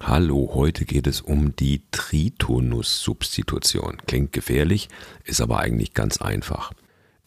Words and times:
Hallo, 0.00 0.50
heute 0.52 0.84
geht 0.84 1.06
es 1.06 1.22
um 1.22 1.56
die 1.56 1.80
Tritonus-Substitution. 1.90 3.96
Klingt 4.06 4.32
gefährlich, 4.32 4.90
ist 5.24 5.40
aber 5.40 5.60
eigentlich 5.60 5.94
ganz 5.94 6.20
einfach. 6.20 6.72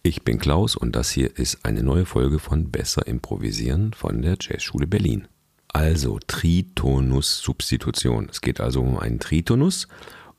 Ich 0.04 0.22
bin 0.22 0.38
Klaus 0.38 0.76
und 0.76 0.96
das 0.96 1.10
hier 1.10 1.36
ist 1.38 1.66
eine 1.66 1.82
neue 1.84 2.06
Folge 2.06 2.38
von 2.40 2.70
Besser 2.70 3.08
Improvisieren 3.08 3.94
von 3.94 4.22
der 4.22 4.38
Jazzschule 4.40 4.86
Berlin. 4.88 5.28
Also 5.68 6.20
Tritonus-Substitution. 6.28 8.28
Es 8.32 8.40
geht 8.40 8.62
also 8.62 8.82
um 8.82 9.00
einen 9.00 9.20
Tritonus 9.20 9.88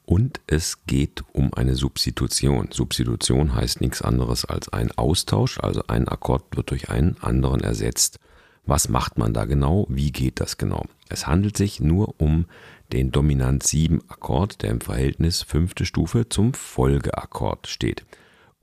und 0.07 0.41
es 0.47 0.87
geht 0.87 1.25
um 1.33 1.53
eine 1.53 1.75
Substitution. 1.75 2.69
Substitution 2.71 3.57
heißt 3.57 3.81
nichts 3.81 4.03
anderes 4.03 4.45
als 4.45 4.69
ein 4.69 4.93
Austausch, 4.93 5.59
also 5.59 5.83
ein 5.89 6.07
Akkord 6.09 6.57
wird 6.57 6.71
durch 6.71 6.91
einen 6.91 7.17
anderen 7.21 7.61
ersetzt. 7.61 8.21
Was 8.65 8.89
macht 8.89 9.19
man 9.19 9.35
da 9.35 9.45
genau? 9.47 9.87
Wie 9.89 10.13
geht 10.13 10.41
das 10.41 10.59
genau? 10.59 10.85
Es 11.09 11.27
handelt 11.27 11.57
sich 11.57 11.81
nur 11.81 12.15
um 12.21 12.47
den 12.93 13.11
Dominant 13.11 13.63
7 13.63 14.01
Akkord, 14.09 14.63
der 14.63 14.71
im 14.71 14.81
Verhältnis 14.81 15.43
fünfte 15.43 15.85
Stufe 15.87 16.29
zum 16.29 16.55
Folgeakkord 16.55 17.67
steht. 17.67 18.05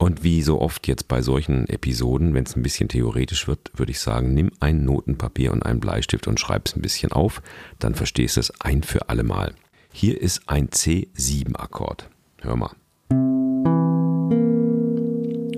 Und 0.00 0.22
wie 0.22 0.42
so 0.42 0.60
oft 0.60 0.86
jetzt 0.86 1.08
bei 1.08 1.22
solchen 1.22 1.68
Episoden, 1.68 2.32
wenn 2.32 2.44
es 2.44 2.54
ein 2.54 2.62
bisschen 2.62 2.88
theoretisch 2.88 3.48
wird, 3.48 3.72
würde 3.74 3.90
ich 3.90 3.98
sagen, 3.98 4.32
nimm 4.32 4.52
ein 4.60 4.84
Notenpapier 4.84 5.52
und 5.52 5.64
einen 5.64 5.80
Bleistift 5.80 6.28
und 6.28 6.38
schreib 6.38 6.68
es 6.68 6.76
ein 6.76 6.82
bisschen 6.82 7.10
auf, 7.10 7.42
dann 7.80 7.96
verstehst 7.96 8.36
du 8.36 8.40
es 8.40 8.52
ein 8.60 8.84
für 8.84 9.08
alle 9.08 9.24
Mal. 9.24 9.54
Hier 9.92 10.20
ist 10.20 10.48
ein 10.48 10.68
C7-Akkord. 10.68 12.08
Hör 12.40 12.54
mal. 12.54 12.76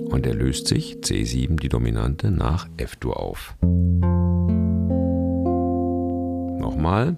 Und 0.09 0.25
er 0.25 0.33
löst 0.33 0.67
sich, 0.67 0.95
C7, 0.95 1.59
die 1.59 1.69
Dominante, 1.69 2.31
nach 2.31 2.67
F-Dur 2.77 3.19
auf 3.19 3.55
nochmal. 6.81 7.17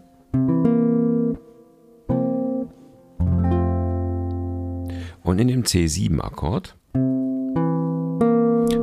Und 5.24 5.40
in 5.40 5.48
dem 5.48 5.64
C7-Akkord 5.64 6.78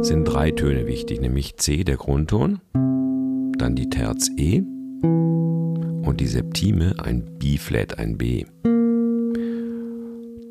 sind 0.02 0.24
drei 0.24 0.50
Töne 0.52 0.86
wichtig, 0.86 1.20
nämlich 1.20 1.58
C, 1.58 1.84
der 1.84 1.96
Grundton, 1.96 2.60
dann 2.72 3.76
die 3.76 3.90
Terz 3.90 4.30
E 4.38 4.62
und 4.62 6.16
die 6.18 6.26
Septime, 6.26 6.94
ein 6.98 7.38
B-Flat, 7.38 7.98
ein 7.98 8.16
B. 8.16 8.46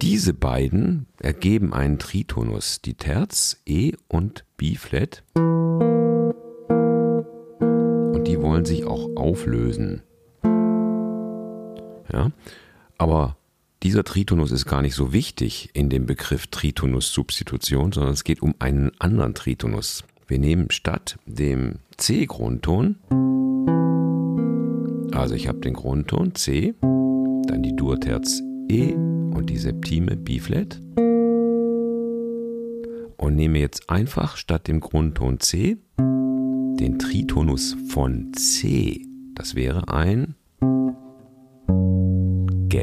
Diese 0.01 0.33
beiden 0.33 1.07
ergeben 1.19 1.73
einen 1.73 1.99
Tritonus, 1.99 2.81
die 2.81 2.93
Terz, 2.93 3.61
E 3.65 3.93
und 4.07 4.45
B-Flat. 4.57 5.23
Und 8.13 8.23
die 8.27 8.41
wollen 8.41 8.65
sich 8.65 8.85
auch 8.85 9.09
auflösen. 9.15 10.03
Ja? 12.11 12.31
Aber 12.97 13.37
dieser 13.83 14.03
Tritonus 14.03 14.51
ist 14.51 14.65
gar 14.65 14.81
nicht 14.81 14.95
so 14.95 15.13
wichtig 15.13 15.69
in 15.73 15.89
dem 15.89 16.05
Begriff 16.05 16.47
Tritonus-Substitution, 16.47 17.91
sondern 17.91 18.13
es 18.13 18.23
geht 18.23 18.41
um 18.41 18.55
einen 18.59 18.91
anderen 18.99 19.33
Tritonus. 19.33 20.03
Wir 20.27 20.37
nehmen 20.37 20.69
statt 20.69 21.17
dem 21.25 21.75
C-Grundton, 21.97 22.97
also 25.13 25.33
ich 25.33 25.47
habe 25.47 25.59
den 25.59 25.73
Grundton 25.73 26.35
C, 26.35 26.75
dann 26.81 27.63
die 27.63 27.75
Durterz 27.75 28.41
E 28.69 28.93
und 28.93 29.49
die 29.49 29.57
Septime 29.57 30.15
B-Flat 30.15 30.81
und 33.17 33.35
nehme 33.35 33.59
jetzt 33.59 33.89
einfach 33.89 34.37
statt 34.37 34.67
dem 34.67 34.79
Grundton 34.81 35.39
C 35.39 35.77
den 35.97 36.99
Tritonus 36.99 37.75
von 37.87 38.31
C. 38.33 39.05
Das 39.35 39.55
wäre 39.55 39.87
ein 39.87 40.35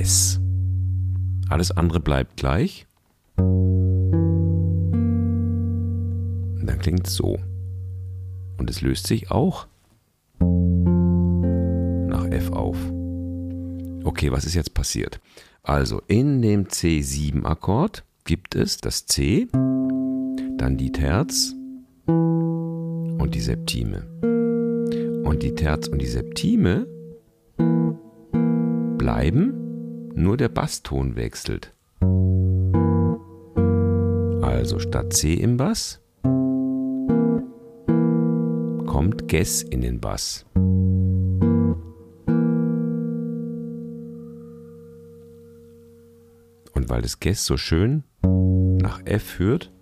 Guess. 0.07 0.39
Alles 1.49 1.73
andere 1.73 1.99
bleibt 1.99 2.37
gleich. 2.37 2.87
Und 3.39 3.75
dann 6.65 6.79
klingt 6.79 7.09
es 7.09 7.17
so. 7.17 7.41
Und 8.57 8.71
es 8.71 8.83
löst 8.83 9.09
sich 9.09 9.33
auch 9.33 9.67
nach 10.39 12.25
F 12.27 12.53
auf. 12.53 12.77
Okay, 14.05 14.31
was 14.31 14.45
ist 14.45 14.55
jetzt 14.55 14.75
passiert? 14.75 15.19
Also 15.65 16.01
in 16.07 16.41
dem 16.41 16.67
C7-Akkord 16.67 18.05
gibt 18.23 18.55
es 18.55 18.77
das 18.77 19.07
C, 19.07 19.49
dann 19.53 20.77
die 20.77 20.93
Terz 20.93 21.53
und 22.07 23.31
die 23.35 23.41
Septime. 23.41 24.07
Und 25.25 25.43
die 25.43 25.57
Terz 25.57 25.89
und 25.89 26.01
die 26.01 26.07
Septime 26.07 26.87
bleiben 28.99 29.66
nur 30.17 30.37
der 30.37 30.49
Basston 30.49 31.15
wechselt. 31.15 31.73
Also 34.43 34.79
statt 34.79 35.13
C 35.13 35.35
im 35.35 35.57
Bass 35.57 36.01
kommt 38.87 39.29
Gess 39.29 39.63
in 39.63 39.83
den 39.83 40.01
Bass. 40.01 40.47
Und 46.73 46.89
weil 46.89 47.03
das 47.03 47.21
Gess 47.21 47.45
so 47.45 47.57
schön 47.57 48.05
nach 48.23 49.03
F 49.05 49.23
führt, 49.23 49.73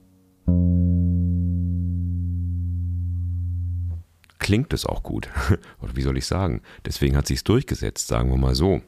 klingt 4.39 4.73
es 4.73 4.85
auch 4.85 5.03
gut. 5.03 5.29
Oder 5.81 5.97
wie 5.97 6.03
soll 6.03 6.19
ich 6.19 6.27
sagen? 6.27 6.61
Deswegen 6.85 7.17
hat 7.17 7.27
sich's 7.27 7.45
durchgesetzt, 7.45 8.09
sagen 8.09 8.31
wir 8.31 8.37
mal 8.37 8.55
so. 8.55 8.83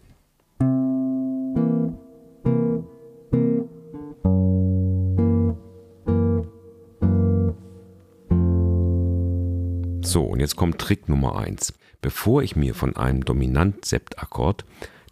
So, 10.06 10.22
und 10.22 10.38
jetzt 10.38 10.54
kommt 10.54 10.78
Trick 10.78 11.08
Nummer 11.08 11.36
1. 11.36 11.74
Bevor 12.00 12.44
ich 12.44 12.54
mir 12.54 12.76
von 12.76 12.94
einem 12.94 13.24
Dominant-Septakkord 13.24 14.64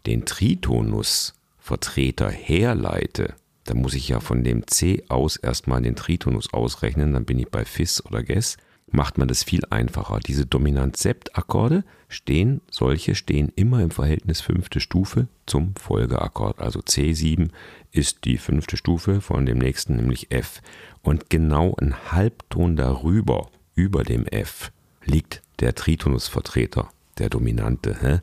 den 0.07 0.25
Tritonus-Vertreter 0.25 2.31
herleite, 2.31 3.35
dann 3.65 3.79
muss 3.79 3.95
ich 3.95 4.09
ja 4.09 4.21
von 4.21 4.45
dem 4.45 4.69
C 4.69 5.03
aus 5.09 5.37
erstmal 5.37 5.83
den 5.83 5.97
Tritonus 5.97 6.55
ausrechnen, 6.55 7.13
dann 7.13 7.25
bin 7.25 7.41
ich 7.41 7.49
bei 7.49 7.65
Fis 7.65 8.07
oder 8.07 8.23
Gess, 8.23 8.57
macht 8.87 9.19
man 9.19 9.27
das 9.27 9.43
viel 9.43 9.63
einfacher. 9.69 10.21
Diese 10.21 10.47
Dominant-Sept-Akkorde 10.47 11.83
stehen, 12.07 12.61
solche 12.71 13.17
stehen 13.17 13.51
immer 13.57 13.83
im 13.83 13.91
Verhältnis 13.91 14.43
fünfte 14.43 14.79
Stufe 14.79 15.27
zum 15.45 15.75
Folgeakkord. 15.75 16.61
Also 16.61 16.79
C7 16.79 17.49
ist 17.91 18.27
die 18.27 18.39
fünfte 18.39 18.77
Stufe 18.77 19.21
von 19.21 19.45
dem 19.45 19.59
nächsten, 19.59 19.97
nämlich 19.97 20.31
F. 20.31 20.63
Und 21.03 21.31
genau 21.31 21.75
ein 21.81 22.13
Halbton 22.13 22.77
darüber, 22.77 23.51
über 23.75 24.05
dem 24.05 24.25
F, 24.27 24.71
liegt 25.05 25.43
der 25.61 25.75
Tritonusvertreter, 25.75 26.91
der 27.19 27.31
Dominante. 27.31 27.97
Hä? 28.01 28.21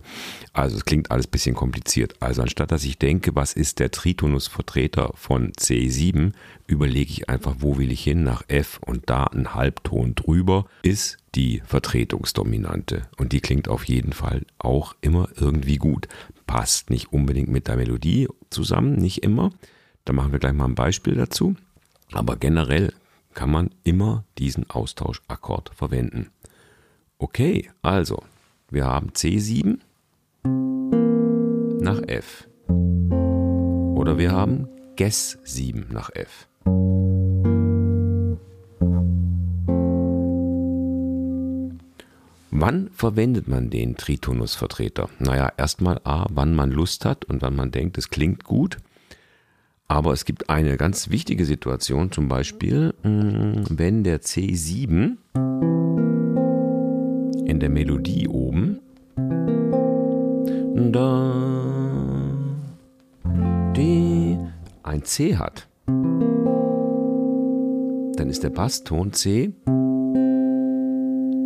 Also 0.53 0.77
es 0.77 0.85
klingt 0.85 1.11
alles 1.11 1.27
ein 1.27 1.31
bisschen 1.31 1.55
kompliziert. 1.55 2.15
Also 2.19 2.41
anstatt 2.41 2.71
dass 2.71 2.83
ich 2.83 2.97
denke, 2.97 3.35
was 3.35 3.53
ist 3.53 3.79
der 3.79 3.91
Tritonusvertreter 3.91 5.11
von 5.15 5.53
C7, 5.53 6.33
überlege 6.67 7.11
ich 7.11 7.29
einfach, 7.29 7.55
wo 7.59 7.77
will 7.77 7.91
ich 7.91 8.03
hin 8.03 8.23
nach 8.23 8.43
F 8.47 8.79
und 8.85 9.09
da 9.09 9.25
ein 9.25 9.53
Halbton 9.53 10.15
drüber 10.15 10.65
ist 10.83 11.17
die 11.35 11.61
Vertretungsdominante. 11.65 13.07
Und 13.17 13.31
die 13.31 13.39
klingt 13.39 13.67
auf 13.67 13.85
jeden 13.85 14.13
Fall 14.13 14.45
auch 14.57 14.95
immer 15.01 15.29
irgendwie 15.35 15.77
gut. 15.77 16.07
Passt 16.47 16.89
nicht 16.89 17.13
unbedingt 17.13 17.49
mit 17.49 17.67
der 17.67 17.77
Melodie 17.77 18.27
zusammen, 18.49 18.95
nicht 18.95 19.23
immer. 19.23 19.51
Da 20.03 20.13
machen 20.13 20.31
wir 20.31 20.39
gleich 20.39 20.53
mal 20.53 20.65
ein 20.65 20.75
Beispiel 20.75 21.15
dazu. 21.15 21.55
Aber 22.11 22.35
generell 22.35 22.93
kann 23.33 23.49
man 23.49 23.69
immer 23.83 24.25
diesen 24.37 24.69
Austauschakkord 24.69 25.71
verwenden. 25.73 26.29
Okay, 27.23 27.69
also, 27.83 28.23
wir 28.71 28.85
haben 28.85 29.11
C7 29.11 29.77
nach 30.43 32.01
F. 32.07 32.47
Oder 32.67 34.17
wir 34.17 34.31
haben 34.31 34.67
Guess 34.95 35.37
7 35.43 35.85
nach 35.91 36.09
F. 36.15 36.47
Wann 42.49 42.89
verwendet 42.91 43.47
man 43.47 43.69
den 43.69 43.97
Tritonusvertreter? 43.97 45.07
Naja, 45.19 45.53
erstmal 45.57 46.01
A, 46.03 46.25
wann 46.31 46.55
man 46.55 46.71
Lust 46.71 47.05
hat 47.05 47.25
und 47.25 47.43
wann 47.43 47.55
man 47.55 47.69
denkt, 47.69 47.99
es 47.99 48.09
klingt 48.09 48.45
gut. 48.45 48.77
Aber 49.87 50.11
es 50.13 50.25
gibt 50.25 50.49
eine 50.49 50.75
ganz 50.75 51.11
wichtige 51.11 51.45
Situation, 51.45 52.11
zum 52.11 52.27
Beispiel, 52.27 52.95
mm, 53.03 53.65
wenn 53.69 54.03
der 54.03 54.21
C7 54.21 55.17
in 57.51 57.59
der 57.59 57.69
Melodie 57.69 58.27
oben. 58.29 58.79
Da, 60.93 61.33
die, 63.75 64.37
ein 64.83 65.03
C 65.03 65.35
hat. 65.35 65.67
Dann 68.15 68.29
ist 68.29 68.43
der 68.43 68.49
Basston 68.51 69.11
C 69.11 69.53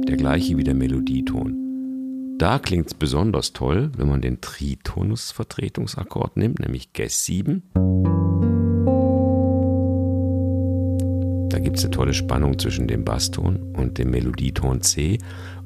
der 0.08 0.18
gleiche 0.18 0.56
wie 0.58 0.64
der 0.64 0.76
Melodieton. 0.76 2.38
Da 2.38 2.60
klingt 2.60 2.86
es 2.88 2.94
besonders 2.94 3.54
toll, 3.54 3.92
wenn 3.98 4.08
man 4.08 4.22
den 4.22 4.42
Tritonus-Vertretungsakkord 4.42 6.38
nimmt, 6.38 6.60
nämlich 6.60 6.94
Ges 6.94 7.26
7. 7.26 7.64
gibt 11.66 11.78
es 11.78 11.84
eine 11.84 11.92
tolle 11.92 12.14
Spannung 12.14 12.58
zwischen 12.60 12.88
dem 12.88 13.04
Basston 13.04 13.74
und 13.76 13.98
dem 13.98 14.12
Melodieton 14.12 14.82
C 14.82 15.18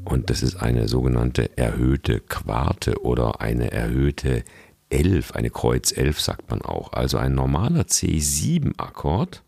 und 0.05 0.29
das 0.29 0.41
ist 0.41 0.55
eine 0.55 0.87
sogenannte 0.87 1.57
erhöhte 1.57 2.21
Quarte 2.21 3.03
oder 3.03 3.41
eine 3.41 3.71
erhöhte 3.71 4.43
11, 4.89 5.33
eine 5.33 5.49
Kreuz 5.49 5.95
11 5.95 6.19
sagt 6.19 6.49
man 6.49 6.61
auch. 6.61 6.93
Also 6.93 7.17
ein 7.17 7.35
normaler 7.35 7.81
C7-Akkord 7.81 9.43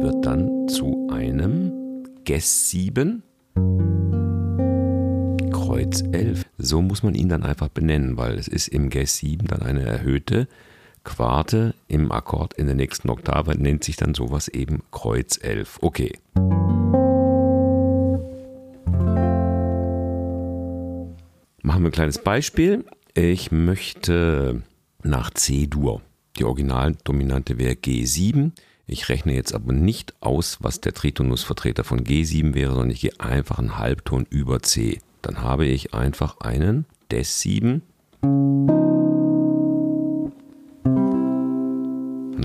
wird 0.00 0.26
dann 0.26 0.68
zu 0.68 1.08
einem 1.12 2.04
Ges 2.24 2.70
7 2.70 3.22
Kreuz 5.52 6.02
11. 6.10 6.46
So 6.58 6.82
muss 6.82 7.04
man 7.04 7.14
ihn 7.14 7.28
dann 7.28 7.44
einfach 7.44 7.68
benennen, 7.68 8.16
weil 8.16 8.38
es 8.38 8.48
ist 8.48 8.66
im 8.68 8.90
Ges 8.90 9.18
7 9.18 9.46
dann 9.46 9.62
eine 9.62 9.82
erhöhte 9.82 10.48
Quarte 11.04 11.74
im 11.88 12.12
Akkord 12.12 12.54
in 12.54 12.66
der 12.66 12.74
nächsten 12.74 13.10
Oktave, 13.10 13.56
nennt 13.56 13.84
sich 13.84 13.96
dann 13.96 14.14
sowas 14.14 14.48
eben 14.48 14.82
Kreuz 14.90 15.38
11. 15.42 15.78
Okay. 15.80 16.12
Machen 21.62 21.82
wir 21.82 21.88
ein 21.88 21.92
kleines 21.92 22.18
Beispiel. 22.18 22.84
Ich 23.14 23.50
möchte 23.50 24.62
nach 25.02 25.30
C-Dur. 25.30 26.02
Die 26.38 26.44
Originaldominante 26.44 27.58
wäre 27.58 27.74
G7. 27.74 28.52
Ich 28.86 29.08
rechne 29.08 29.34
jetzt 29.34 29.54
aber 29.54 29.72
nicht 29.72 30.14
aus, 30.20 30.58
was 30.60 30.80
der 30.80 30.94
Tritonusvertreter 30.94 31.84
von 31.84 32.04
G7 32.04 32.54
wäre, 32.54 32.72
sondern 32.72 32.90
ich 32.90 33.02
gehe 33.02 33.20
einfach 33.20 33.58
einen 33.58 33.78
Halbton 33.78 34.26
über 34.30 34.62
C. 34.62 35.00
Dann 35.22 35.42
habe 35.42 35.66
ich 35.66 35.94
einfach 35.94 36.40
einen 36.40 36.86
Des7 37.10 37.82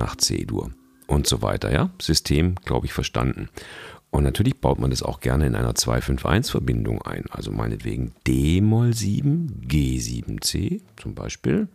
nach 0.05 0.15
C-Dur 0.15 0.69
und 1.07 1.25
so 1.25 1.41
weiter. 1.41 1.73
Ja, 1.73 1.89
System, 1.99 2.55
glaube 2.63 2.85
ich, 2.85 2.93
verstanden. 2.93 3.49
Und 4.11 4.23
natürlich 4.23 4.61
baut 4.61 4.79
man 4.79 4.91
das 4.91 5.01
auch 5.01 5.19
gerne 5.19 5.47
in 5.47 5.55
einer 5.55 5.73
2-5-1-Verbindung 5.73 7.01
ein. 7.01 7.25
Also 7.31 7.51
meinetwegen 7.51 8.13
D-Moll 8.27 8.93
7, 8.93 9.63
G7C 9.67 10.81
zum 10.95 11.15
Beispiel. 11.15 11.67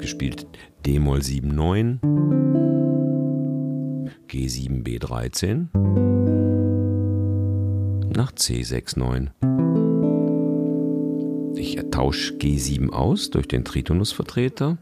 gespielt 0.00 0.46
D-Moll 0.86 1.22
7, 1.22 1.48
9, 1.48 2.00
G7, 4.28 4.82
B13, 4.82 5.66
nach 8.16 8.32
C6, 8.32 8.98
9. 8.98 9.30
Ich 11.80 11.90
tausche 11.90 12.34
G7 12.34 12.90
aus 12.90 13.30
durch 13.30 13.48
den 13.48 13.64
Tritonusvertreter. 13.64 14.76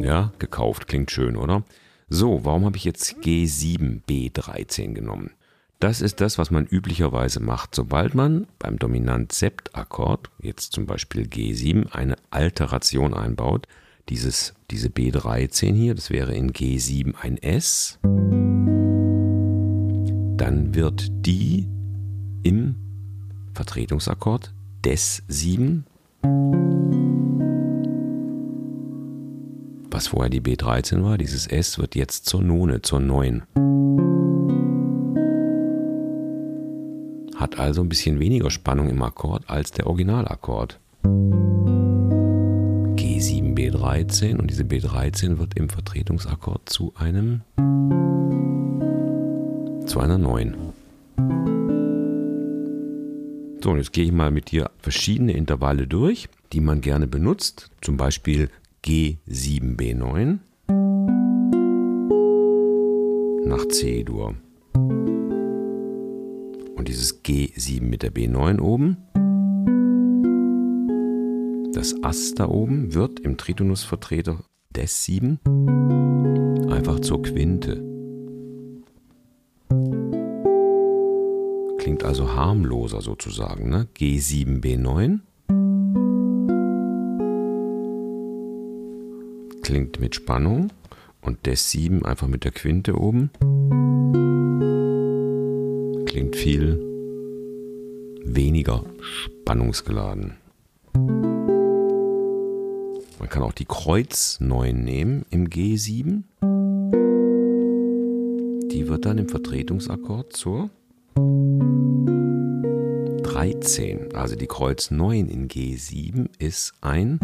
Ja, 0.00 0.32
gekauft, 0.38 0.88
klingt 0.88 1.10
schön, 1.10 1.36
oder? 1.36 1.64
So, 2.08 2.46
warum 2.46 2.64
habe 2.64 2.78
ich 2.78 2.84
jetzt 2.84 3.16
G7, 3.18 4.00
B13 4.08 4.94
genommen? 4.94 5.32
Das 5.80 6.00
ist 6.00 6.22
das, 6.22 6.38
was 6.38 6.50
man 6.50 6.66
üblicherweise 6.66 7.40
macht. 7.40 7.74
Sobald 7.74 8.14
man 8.14 8.46
beim 8.58 8.78
Dominant-Sept-Akkord, 8.78 10.30
jetzt 10.40 10.72
zum 10.72 10.86
Beispiel 10.86 11.24
G7, 11.24 11.92
eine 11.92 12.16
Alteration 12.30 13.12
einbaut, 13.12 13.68
dieses, 14.08 14.54
diese 14.70 14.88
B13 14.88 15.74
hier, 15.74 15.94
das 15.94 16.08
wäre 16.08 16.34
in 16.34 16.52
G7 16.52 17.14
ein 17.20 17.36
S, 17.36 17.98
dann 20.44 20.74
wird 20.74 21.10
die 21.24 21.66
im 22.42 22.74
Vertretungsakkord 23.54 24.52
des 24.84 25.22
7, 25.26 25.86
was 29.90 30.08
vorher 30.08 30.28
die 30.28 30.42
B13 30.42 31.02
war, 31.02 31.16
dieses 31.16 31.46
S 31.46 31.78
wird 31.78 31.94
jetzt 31.94 32.26
zur 32.26 32.42
None, 32.42 32.82
zur 32.82 33.00
9. 33.00 33.44
hat 37.36 37.58
also 37.58 37.80
ein 37.80 37.88
bisschen 37.88 38.20
weniger 38.20 38.50
Spannung 38.50 38.90
im 38.90 39.02
Akkord 39.02 39.48
als 39.48 39.70
der 39.70 39.86
Originalakkord. 39.86 40.78
G7, 42.96 43.54
B13 43.54 44.36
und 44.36 44.50
diese 44.50 44.64
B13 44.64 45.38
wird 45.38 45.56
im 45.56 45.70
Vertretungsakkord 45.70 46.68
zu 46.68 46.92
einem 46.96 47.40
zu 49.94 50.00
einer 50.00 50.18
9. 50.18 50.56
So, 53.62 53.70
und 53.70 53.76
jetzt 53.76 53.92
gehe 53.92 54.06
ich 54.06 54.10
mal 54.10 54.32
mit 54.32 54.50
dir 54.50 54.72
verschiedene 54.80 55.34
Intervalle 55.34 55.86
durch, 55.86 56.28
die 56.52 56.60
man 56.60 56.80
gerne 56.80 57.06
benutzt. 57.06 57.70
Zum 57.80 57.96
Beispiel 57.96 58.50
G7B9 58.84 60.38
nach 63.46 63.68
C-Dur. 63.68 64.34
Und 66.74 66.88
dieses 66.88 67.22
G7 67.24 67.82
mit 67.82 68.02
der 68.02 68.12
B9 68.12 68.60
oben. 68.60 68.96
Das 71.72 71.94
Ass 72.02 72.34
da 72.34 72.48
oben 72.48 72.94
wird 72.94 73.20
im 73.20 73.36
Tritonusvertreter 73.36 74.42
des 74.70 75.04
7 75.04 75.38
einfach 76.68 76.98
zur 76.98 77.22
Quinte. 77.22 77.93
Klingt 81.84 82.02
also 82.02 82.32
harmloser 82.32 83.02
sozusagen. 83.02 83.68
Ne? 83.68 83.88
G7, 83.94 84.62
B9. 84.62 85.20
Klingt 89.60 90.00
mit 90.00 90.14
Spannung. 90.14 90.72
Und 91.20 91.44
des 91.44 91.70
7 91.72 92.02
einfach 92.06 92.26
mit 92.26 92.44
der 92.44 92.52
Quinte 92.52 92.98
oben 92.98 93.28
klingt 96.06 96.36
viel 96.36 96.78
weniger 98.24 98.82
spannungsgeladen. 99.00 100.36
Man 103.18 103.28
kann 103.28 103.42
auch 103.42 103.52
die 103.52 103.66
Kreuz 103.66 104.38
9 104.40 104.82
nehmen 104.82 105.26
im 105.28 105.48
G7. 105.48 106.22
Die 108.70 108.88
wird 108.88 109.04
dann 109.04 109.18
im 109.18 109.28
Vertretungsakkord 109.28 110.32
zur 110.32 110.70
13. 113.34 114.14
Also 114.14 114.36
die 114.36 114.46
Kreuz 114.46 114.92
9 114.92 115.26
in 115.26 115.48
G7 115.48 116.28
ist 116.38 116.72
ein 116.82 117.18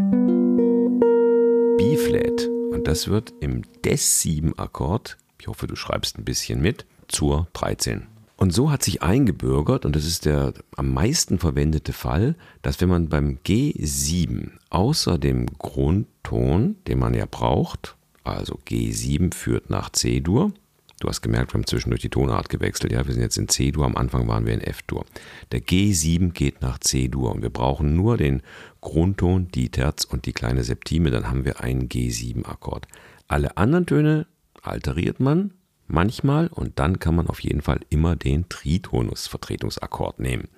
B-Flat. 1.79 2.49
Und 2.73 2.88
das 2.88 3.07
wird 3.07 3.33
im 3.38 3.62
Des-7-Akkord, 3.85 5.19
ich 5.40 5.47
hoffe, 5.47 5.69
du 5.69 5.76
schreibst 5.76 6.19
ein 6.19 6.25
bisschen 6.25 6.61
mit, 6.61 6.85
zur 7.07 7.47
13. 7.52 8.09
Und 8.37 8.52
so 8.52 8.73
hat 8.73 8.83
sich 8.83 9.05
eingebürgert, 9.05 9.85
und 9.85 9.95
das 9.95 10.05
ist 10.05 10.25
der 10.25 10.52
am 10.75 10.93
meisten 10.93 11.38
verwendete 11.38 11.93
Fall, 11.93 12.35
dass 12.62 12.81
wenn 12.81 12.88
man 12.88 13.09
beim 13.09 13.38
G7 13.47 14.50
außer 14.71 15.17
dem 15.17 15.47
Grundton, 15.59 16.75
den 16.88 16.99
man 16.99 17.14
ja 17.14 17.26
braucht, 17.31 17.97
also 18.25 18.59
G7 18.67 19.33
führt 19.33 19.71
nach 19.71 19.90
C-Dur, 19.90 20.52
du 21.00 21.09
hast 21.09 21.23
gemerkt, 21.23 21.52
wir 21.52 21.59
haben 21.59 21.66
zwischendurch 21.66 22.02
die 22.02 22.11
Tonart 22.11 22.49
gewechselt, 22.49 22.92
ja, 22.92 23.04
wir 23.04 23.12
sind 23.12 23.23
jetzt 23.23 23.38
in 23.38 23.49
C-Dur, 23.49 23.85
am 23.85 23.97
Anfang 23.97 24.28
waren 24.28 24.47
wir 24.47 24.54
in 24.54 24.61
F-Dur. 24.61 25.04
Der 25.50 25.61
G7 25.61 26.33
geht 26.33 26.62
nach 26.62 26.78
C-Dur 26.78 27.33
und 27.33 27.42
wir 27.42 27.50
brauchen 27.50 27.97
nur 27.97 28.16
den 28.16 28.42
Grundton, 28.80 29.49
die 29.49 29.71
Terz 29.71 30.04
und 30.04 30.26
die 30.26 30.33
kleine 30.33 30.62
Septime, 30.62 31.11
dann 31.11 31.28
haben 31.28 31.45
wir 31.45 31.61
einen 31.61 31.88
G7-Akkord. 31.88 32.87
Alle 33.26 33.57
anderen 33.57 33.87
Töne 33.87 34.26
alteriert 34.62 35.21
man, 35.21 35.52
manchmal 35.88 36.49
und 36.49 36.78
dann 36.78 36.99
kann 36.99 37.16
man 37.16 37.26
auf 37.26 37.40
jeden 37.40 37.62
Fall 37.62 37.80
immer 37.88 38.14
den 38.14 38.49
Tritonus-Vertretungsakkord 38.49 40.21
nehmen. 40.21 40.49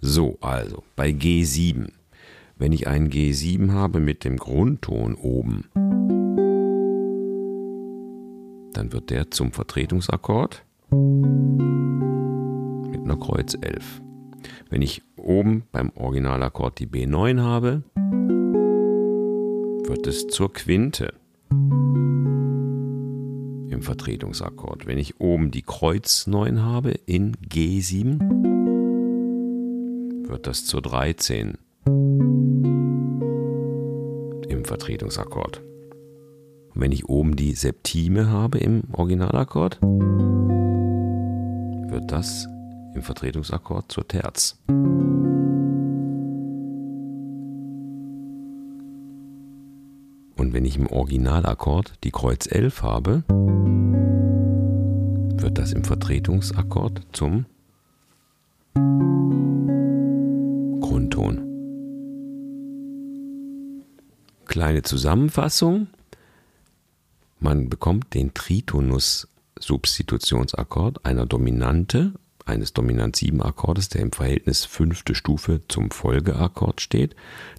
So, 0.00 0.38
also 0.40 0.84
bei 0.96 1.10
G7. 1.10 1.92
Wenn 2.56 2.72
ich 2.72 2.88
einen 2.88 3.08
G7 3.08 3.72
habe 3.72 4.00
mit 4.00 4.24
dem 4.24 4.36
Grundton 4.36 5.14
oben, 5.14 5.66
dann 8.78 8.92
wird 8.92 9.10
der 9.10 9.30
zum 9.32 9.50
Vertretungsakkord 9.50 10.64
mit 12.90 13.00
einer 13.00 13.16
Kreuz 13.16 13.58
11. 13.60 14.00
Wenn 14.70 14.82
ich 14.82 15.02
oben 15.16 15.64
beim 15.72 15.90
Originalakkord 15.96 16.78
die 16.78 16.86
B9 16.86 17.40
habe, 17.40 17.82
wird 19.84 20.06
es 20.06 20.28
zur 20.28 20.52
Quinte 20.52 21.12
im 23.70 23.80
Vertretungsakkord. 23.82 24.86
Wenn 24.86 24.98
ich 24.98 25.18
oben 25.20 25.50
die 25.50 25.62
Kreuz 25.62 26.28
9 26.28 26.62
habe 26.62 26.92
in 26.92 27.32
G7, 27.38 28.20
wird 30.28 30.46
das 30.46 30.64
zur 30.64 30.82
13. 30.82 31.58
Vertretungsakkord. 34.68 35.62
Und 36.78 36.84
wenn 36.84 36.92
ich 36.92 37.08
oben 37.08 37.34
die 37.34 37.54
Septime 37.54 38.30
habe 38.30 38.58
im 38.58 38.84
Originalakkord, 38.92 39.80
wird 41.90 42.12
das 42.12 42.46
im 42.94 43.02
Vertretungsakkord 43.02 43.90
zur 43.90 44.06
Terz. 44.06 44.56
Und 50.36 50.52
wenn 50.52 50.64
ich 50.64 50.76
im 50.76 50.86
Originalakkord 50.86 51.94
die 52.04 52.12
Kreuz 52.12 52.46
11 52.46 52.82
habe, 52.84 53.24
wird 55.36 55.58
das 55.58 55.72
im 55.72 55.82
Vertretungsakkord 55.82 57.08
zum 57.10 57.46
Grundton. 60.80 61.42
Kleine 64.44 64.82
Zusammenfassung. 64.82 65.88
Man 67.40 67.68
bekommt 67.68 68.14
den 68.14 68.34
Tritonus-Substitutionsakkord 68.34 71.04
einer 71.04 71.26
Dominante, 71.26 72.14
eines 72.44 72.72
Dominant-7-Akkordes, 72.72 73.90
der 73.90 74.02
im 74.02 74.10
Verhältnis 74.12 74.64
fünfte 74.64 75.14
Stufe 75.14 75.60
zum 75.68 75.92
Folgeakkord 75.92 76.80
steht, 76.80 77.14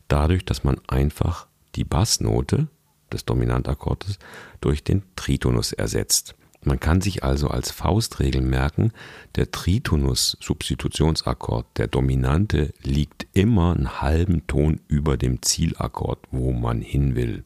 dadurch, 0.07 0.43
dass 0.43 0.63
man 0.63 0.81
einfach 0.87 1.45
die 1.75 1.83
Bassnote 1.85 2.67
des 3.13 3.25
Dominantakkordes 3.25 4.17
durch 4.59 4.83
den 4.83 5.03
Tritonus 5.15 5.71
ersetzt. 5.71 6.33
Man 6.61 6.81
kann 6.81 6.99
sich 6.99 7.23
also 7.23 7.47
als 7.47 7.71
Faustregel 7.71 8.41
merken, 8.41 8.91
der 9.35 9.49
Tritonus-Substitutionsakkord, 9.51 11.65
der 11.77 11.87
Dominante, 11.87 12.73
liegt 12.83 13.27
immer 13.33 13.73
einen 13.73 14.01
halben 14.01 14.45
Ton 14.47 14.81
über 14.89 15.15
dem 15.15 15.41
Zielakkord, 15.41 16.19
wo 16.31 16.51
man 16.51 16.81
hin 16.81 17.15
will. 17.15 17.45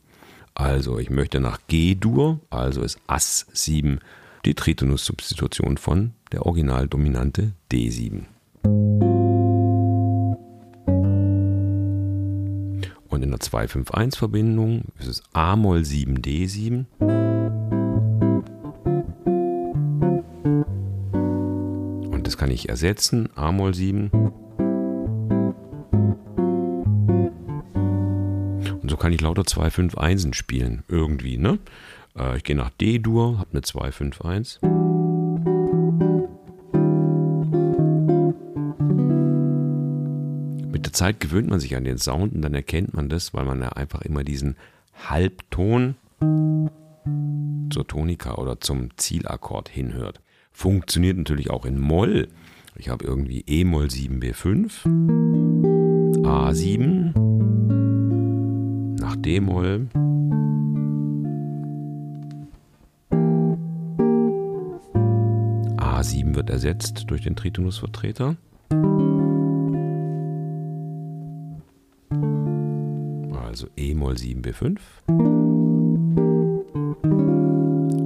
Also 0.56 1.00
ich 1.00 1.10
möchte 1.10 1.40
nach 1.40 1.60
G-Dur, 1.68 2.40
also 2.50 2.82
ist 2.82 3.00
Ass 3.08 3.48
7 3.54 4.00
die 4.46 4.54
Tritonus-Substitution 4.54 5.78
von 5.78 6.14
der 6.32 6.46
Originaldominante 6.46 7.54
D7. 7.72 8.26
Und 13.10 13.24
in 13.24 13.30
der 13.30 13.40
2-5-1-Verbindung 13.40 14.86
ist 15.00 15.08
es 15.08 15.24
A-Moll 15.34 15.86
7 15.86 16.20
D7. 16.20 16.86
Und 22.12 22.28
das 22.28 22.38
kann 22.38 22.52
ich 22.52 22.70
ersetzen, 22.70 23.30
A-Moll 23.36 23.74
7. 23.74 24.12
kann 29.04 29.12
ich 29.12 29.20
lauter 29.20 29.42
2-5-1 29.42 30.34
spielen, 30.34 30.84
irgendwie, 30.88 31.38
ne? 31.38 31.60
Äh, 32.18 32.38
ich 32.38 32.46
gehe 32.46 32.56
nach 32.56 32.70
D-Dur, 32.70 33.38
habe 33.38 33.50
eine 33.52 33.60
2-5-1. 33.60 34.60
der 40.72 40.94
Zeit 40.94 41.20
gewöhnt 41.20 41.50
man 41.50 41.60
sich 41.60 41.76
an 41.76 41.84
den 41.84 41.98
Sound 41.98 42.34
und 42.34 42.42
dann 42.44 42.54
erkennt 42.54 42.94
man 42.94 43.10
das, 43.10 43.34
weil 43.34 43.44
man 43.44 43.62
ja 43.62 43.74
einfach 43.74 44.04
immer 44.04 44.24
diesen 44.24 44.56
Halbton 45.10 45.96
zur 47.74 47.86
Tonika 47.86 48.36
oder 48.36 48.62
zum 48.62 48.96
Zielakkord 48.96 49.68
hinhört. 49.68 50.22
Funktioniert 50.54 51.18
natürlich 51.18 51.50
auch 51.50 51.66
in 51.66 51.78
Moll. 51.78 52.30
Ich 52.78 52.88
habe 52.88 53.04
irgendwie 53.04 53.44
E-Moll 53.48 53.88
7B5, 53.88 54.86
A7, 56.24 57.23
nach 57.23 57.23
D-Moll. 59.24 59.88
A7 65.78 66.36
wird 66.36 66.50
ersetzt 66.50 67.06
durch 67.08 67.24
den 67.24 67.36
Tritonusvertreter. 67.36 68.36
also 73.54 73.68
E-Moll 73.78 74.16
7b5, 74.16 74.80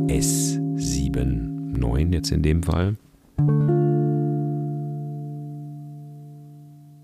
S7 0.10 1.24
9 1.78 2.12
jetzt 2.12 2.32
in 2.32 2.44
dem 2.44 2.64
Fall. 2.64 2.98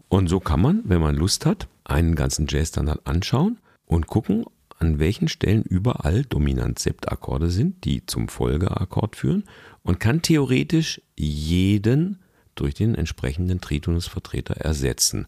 Und 0.09 0.27
so 0.27 0.41
kann 0.41 0.61
man, 0.61 0.81
wenn 0.83 0.99
man 0.99 1.15
Lust 1.15 1.45
hat, 1.45 1.69
einen 1.85 2.15
ganzen 2.15 2.47
Jazz-Standard 2.49 3.07
anschauen 3.07 3.57
und 3.93 4.07
gucken, 4.07 4.45
an 4.79 4.97
welchen 4.97 5.27
Stellen 5.27 5.61
überall 5.61 6.23
Dominant-Sept-Akkorde 6.23 7.49
sind, 7.49 7.85
die 7.85 8.05
zum 8.05 8.27
Folgeakkord 8.27 9.15
führen 9.15 9.43
und 9.83 9.99
kann 9.99 10.23
theoretisch 10.23 10.99
jeden 11.15 12.19
durch 12.55 12.73
den 12.73 12.95
entsprechenden 12.95 13.61
Tritonusvertreter 13.61 14.55
ersetzen. 14.55 15.27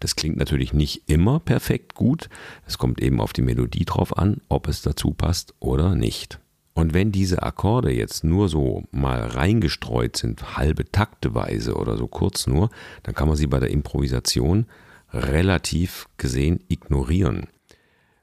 Das 0.00 0.16
klingt 0.16 0.38
natürlich 0.38 0.72
nicht 0.72 1.08
immer 1.08 1.40
perfekt 1.40 1.94
gut. 1.94 2.28
Es 2.66 2.78
kommt 2.78 3.00
eben 3.02 3.20
auf 3.20 3.32
die 3.32 3.42
Melodie 3.42 3.84
drauf 3.84 4.16
an, 4.16 4.40
ob 4.48 4.66
es 4.66 4.82
dazu 4.82 5.12
passt 5.12 5.54
oder 5.60 5.94
nicht. 5.94 6.40
Und 6.74 6.94
wenn 6.94 7.12
diese 7.12 7.42
Akkorde 7.42 7.92
jetzt 7.92 8.24
nur 8.24 8.48
so 8.48 8.84
mal 8.92 9.20
reingestreut 9.20 10.16
sind, 10.16 10.56
halbe 10.56 10.90
Takteweise 10.90 11.74
oder 11.74 11.96
so 11.96 12.06
kurz 12.06 12.46
nur, 12.46 12.70
dann 13.02 13.14
kann 13.14 13.28
man 13.28 13.36
sie 13.36 13.46
bei 13.46 13.60
der 13.60 13.70
Improvisation 13.70 14.66
relativ 15.12 16.08
gesehen 16.16 16.60
ignorieren. 16.68 17.46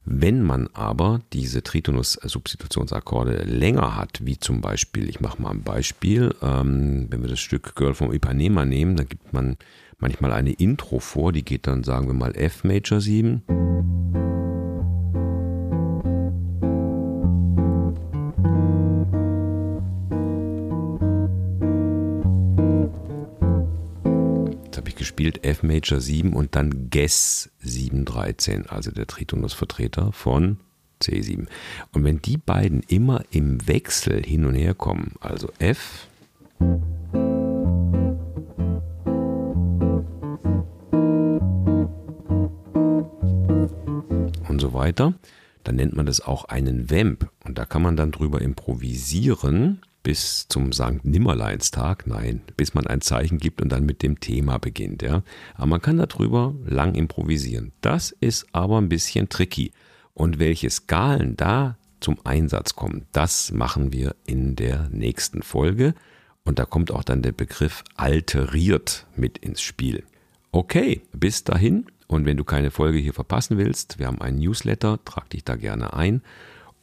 Wenn 0.06 0.44
man 0.44 0.68
aber 0.74 1.22
diese 1.32 1.64
Tritonus-Substitutionsakkorde 1.64 3.44
länger 3.44 3.96
hat, 3.96 4.26
wie 4.26 4.38
zum 4.38 4.60
Beispiel, 4.60 5.08
ich 5.08 5.22
mache 5.22 5.42
mal 5.42 5.52
ein 5.52 5.64
Beispiel, 5.64 6.36
ähm, 6.42 7.08
wenn 7.10 7.22
wir 7.22 7.30
das 7.30 7.40
Stück 7.40 7.76
Girl 7.76 7.94
from 7.94 8.12
Ipanema 8.12 8.66
nehmen, 8.66 8.98
dann 8.98 9.08
gibt 9.08 9.32
man 9.32 9.56
manchmal 10.00 10.34
eine 10.34 10.52
Intro 10.52 11.00
vor, 11.00 11.32
die 11.32 11.46
geht 11.46 11.68
dann, 11.68 11.84
sagen 11.84 12.08
wir 12.08 12.14
mal, 12.14 12.36
F 12.36 12.66
Major 12.66 13.00
7. 13.00 13.44
gespielt 25.24 25.46
F 25.46 25.64
Major 25.64 26.02
7 26.02 26.34
und 26.34 26.56
dann 26.56 26.90
Guess 26.90 27.50
713, 27.62 28.66
also 28.68 28.92
der 28.92 29.08
Tritonusvertreter 29.08 30.12
von 30.12 30.58
C7. 31.02 31.48
Und 31.94 32.04
wenn 32.04 32.22
die 32.22 32.36
beiden 32.36 32.82
immer 32.88 33.24
im 33.32 33.66
Wechsel 33.66 34.22
hin 34.22 34.46
und 34.46 34.56
her 34.56 34.74
kommen, 34.74 35.14
also 35.22 35.50
F 35.60 36.08
und 44.50 44.60
so 44.60 44.74
weiter, 44.74 45.14
dann 45.64 45.76
nennt 45.78 45.96
man 45.96 46.06
das 46.06 46.20
auch 46.20 46.44
einen 46.46 46.92
Vamp. 46.92 47.30
Und 47.46 47.58
da 47.58 47.64
kann 47.64 47.82
man 47.82 47.96
dann 47.96 48.12
drüber 48.12 48.42
improvisieren 48.42 49.80
bis 50.04 50.48
zum 50.50 50.74
Sankt 50.74 51.06
Nimmerleinstag, 51.06 52.06
nein, 52.08 52.42
bis 52.58 52.74
man 52.74 52.86
ein 52.86 53.02
Zeichen 53.02 53.38
gibt 53.38 53.62
und 53.62 53.70
dann 53.70 53.86
mit 53.86 54.04
dem 54.04 54.20
Thema 54.20 54.58
beginnt, 54.58 55.02
ja. 55.02 55.24
Aber 55.56 55.66
man 55.66 55.82
kann 55.82 55.98
darüber 55.98 56.54
lang 56.66 56.94
improvisieren. 56.94 57.72
Das 57.82 58.12
ist 58.12 58.46
aber 58.52 58.80
ein 58.80 58.90
bisschen 58.90 59.30
tricky. 59.30 59.72
Und 60.14 60.38
welche 60.40 60.70
Skalen 60.70 61.38
da 61.38 61.78
zum 62.02 62.18
Einsatz 62.26 62.76
kommen, 62.76 63.08
das 63.14 63.52
machen 63.52 63.94
wir 63.94 64.16
in 64.28 64.56
der 64.56 64.90
nächsten 64.90 65.42
Folge. 65.42 65.96
Und 66.44 66.60
da 66.60 66.66
kommt 66.66 66.92
auch 66.92 67.04
dann 67.04 67.22
der 67.22 67.32
Begriff 67.32 67.84
alteriert 67.96 69.08
mit 69.16 69.38
ins 69.38 69.62
Spiel. 69.62 70.04
Okay, 70.52 71.02
bis 71.14 71.46
dahin. 71.46 71.86
Und 72.08 72.26
wenn 72.26 72.38
du 72.38 72.44
keine 72.44 72.70
Folge 72.70 73.00
hier 73.00 73.14
verpassen 73.14 73.58
willst, 73.58 73.98
wir 73.98 74.08
haben 74.08 74.22
einen 74.22 74.38
Newsletter, 74.38 75.00
trag 75.06 75.30
dich 75.30 75.44
da 75.46 75.56
gerne 75.56 75.94
ein. 75.94 76.22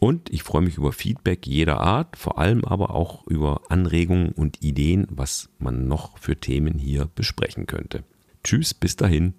Und 0.01 0.31
ich 0.31 0.43
freue 0.43 0.63
mich 0.63 0.79
über 0.79 0.93
Feedback 0.93 1.47
jeder 1.47 1.79
Art, 1.79 2.17
vor 2.17 2.39
allem 2.39 2.65
aber 2.65 2.95
auch 2.95 3.27
über 3.27 3.61
Anregungen 3.69 4.33
und 4.33 4.63
Ideen, 4.63 5.07
was 5.11 5.51
man 5.59 5.89
noch 5.89 6.17
für 6.17 6.37
Themen 6.37 6.79
hier 6.79 7.11
besprechen 7.15 7.67
könnte. 7.67 8.03
Tschüss, 8.43 8.73
bis 8.73 8.97
dahin. 8.97 9.35